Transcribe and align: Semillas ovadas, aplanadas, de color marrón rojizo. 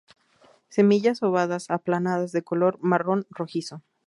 Semillas 0.69 1.21
ovadas, 1.21 1.69
aplanadas, 1.69 2.31
de 2.31 2.41
color 2.41 2.79
marrón 2.81 3.27
rojizo. 3.29 3.83